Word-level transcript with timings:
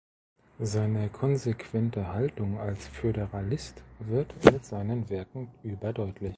Seine 0.59 1.09
konsequente 1.09 2.07
Haltung 2.07 2.57
als 2.59 2.87
Föderalist 2.87 3.83
wird 3.99 4.33
mit 4.51 4.65
seinen 4.65 5.07
Werken 5.11 5.51
überdeutlich. 5.61 6.29